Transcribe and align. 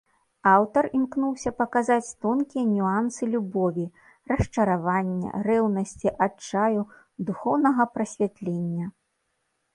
Аўтар 0.51 0.85
імкнуўся 0.99 1.51
паказаць 1.59 2.13
тонкія 2.25 2.63
нюансы 2.69 3.23
любові, 3.33 3.85
расчаравання, 4.33 5.29
рэўнасці, 5.51 6.15
адчаю, 6.29 6.81
духоўнага 7.31 7.91
прасвятлення. 7.99 8.85